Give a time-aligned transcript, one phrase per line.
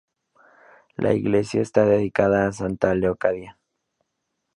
[0.95, 3.59] La iglesia está dedicada a santa Leocadia.